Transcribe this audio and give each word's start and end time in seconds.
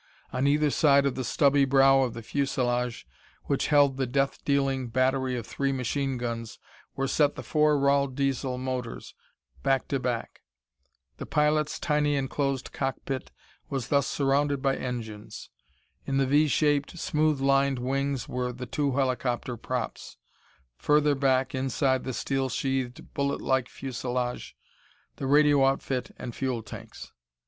On 0.33 0.47
either 0.47 0.71
side 0.71 1.05
of 1.05 1.13
the 1.13 1.23
stubby 1.23 1.63
brow 1.63 2.01
of 2.01 2.15
the 2.15 2.23
fuselage, 2.23 3.05
which 3.43 3.67
held 3.67 3.97
the 3.97 4.07
death 4.07 4.43
dealing 4.43 4.87
battery 4.87 5.37
of 5.37 5.45
three 5.45 5.71
machine 5.71 6.17
guns, 6.17 6.57
were 6.95 7.07
set 7.07 7.35
the 7.35 7.43
four 7.43 7.77
Rahl 7.77 8.07
Diesel 8.07 8.57
motors, 8.57 9.13
back 9.61 9.87
to 9.89 9.99
back. 9.99 10.41
The 11.17 11.27
pilot's 11.27 11.77
tiny 11.79 12.15
enclosed 12.15 12.71
cockpit 12.71 13.29
was 13.69 13.89
thus 13.89 14.07
surrounded 14.07 14.59
by 14.59 14.75
engines. 14.75 15.51
In 16.07 16.17
the 16.17 16.25
V 16.25 16.47
shaped, 16.47 16.97
smooth 16.97 17.39
lined 17.39 17.77
wings 17.77 18.27
were 18.27 18.51
the 18.51 18.65
two 18.65 18.93
helicopter 18.93 19.55
props; 19.55 20.17
further 20.79 21.13
back, 21.13 21.53
inside 21.53 22.05
the 22.05 22.13
steel 22.13 22.49
sheathed, 22.49 23.13
bullet 23.13 23.39
like 23.39 23.69
fuselage, 23.69 24.55
the 25.17 25.27
radio 25.27 25.63
outfit 25.63 26.09
and 26.17 26.33
fuel 26.33 26.63
tanks. 26.63 27.11